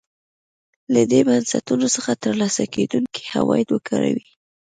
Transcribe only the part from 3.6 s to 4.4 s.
وکاروي.